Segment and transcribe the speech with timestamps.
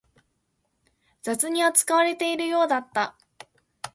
[1.21, 3.15] 雑に扱われているようだった